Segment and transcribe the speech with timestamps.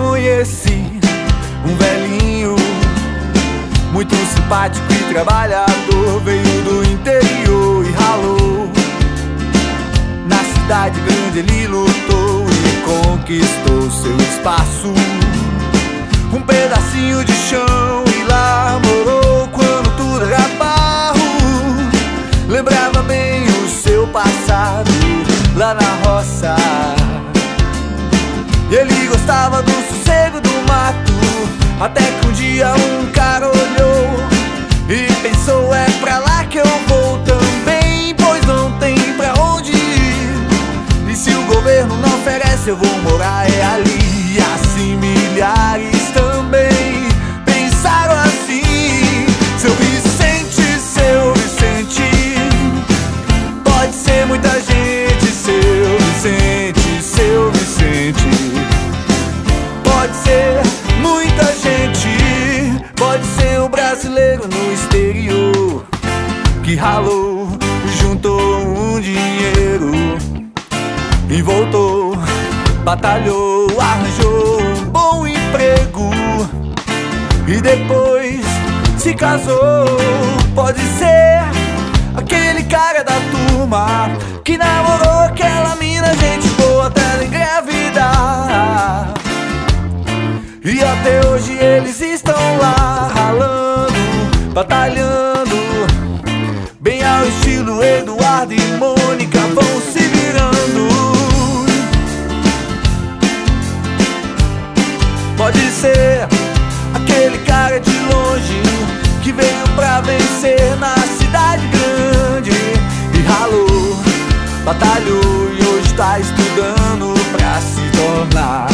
[0.00, 0.82] conheci
[1.66, 2.56] um velhinho
[3.92, 6.20] muito simpático e trabalhador.
[6.24, 8.70] Veio do interior e ralou.
[10.26, 14.92] Na cidade grande ele lutou e conquistou seu espaço.
[16.32, 21.18] Um pedacinho de chão e lá morou quando tudo era barro.
[22.48, 24.90] Lembrava bem o seu passado
[25.56, 26.59] lá na roça
[31.80, 34.10] Até que um dia um cara olhou
[34.86, 38.14] e pensou: é pra lá que eu vou também.
[38.16, 41.10] Pois não tem pra onde ir.
[41.10, 43.99] E se o governo não oferece, eu vou morar é ali.
[63.70, 65.84] Brasileiro no exterior
[66.64, 67.48] que ralou,
[68.00, 69.92] juntou um dinheiro
[71.28, 72.16] e voltou,
[72.84, 76.10] batalhou, arranjou um bom emprego
[77.46, 78.40] e depois
[78.98, 79.86] se casou.
[80.54, 81.40] Pode ser
[82.16, 84.10] aquele cara da turma
[84.44, 89.14] que namorou aquela mina, gente boa até ela engravidar.
[90.64, 92.79] E até hoje eles estão lá
[94.60, 95.56] batalhando,
[96.80, 100.86] bem ao estilo Eduardo e Mônica vão se virando.
[105.38, 106.28] Pode ser
[106.92, 108.60] aquele cara de longe
[109.22, 112.50] que veio pra vencer na cidade grande
[113.14, 113.96] e ralou,
[114.62, 118.68] batalhou e hoje tá estudando pra se tornar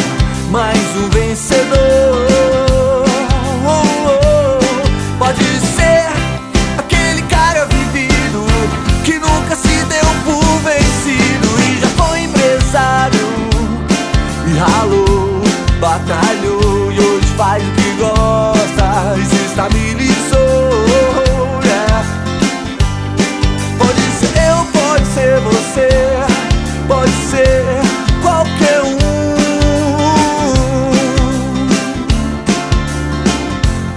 [0.50, 2.35] mais um vencedor.
[15.80, 20.70] Batalhou e hoje faz o que gosta e se estabilizou.
[21.64, 22.04] yeah.
[23.78, 25.88] Pode ser eu, pode ser você,
[26.88, 27.62] pode ser
[28.22, 28.96] qualquer um.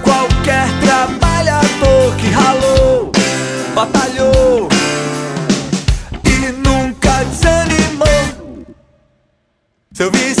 [0.02, 3.12] Qualquer trabalhador que ralou,
[3.74, 4.68] batalhou
[6.24, 8.66] e nunca desanimou.
[9.92, 10.39] Seu vice